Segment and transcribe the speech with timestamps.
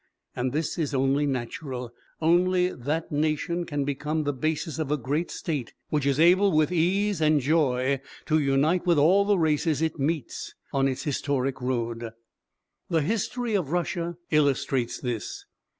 [0.35, 1.93] And this is only natural:
[2.23, 6.71] only that nation can become the basis of a great state which is able with
[6.71, 12.13] ease and joy to unite with all the races it meets on its historic road.
[12.89, 15.45] The history of Russia illustrates this.